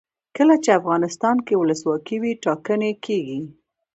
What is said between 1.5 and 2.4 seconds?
ولسواکي وي